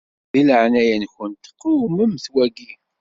[0.31, 2.71] Di leɛnaya-nkent qewmemt waki.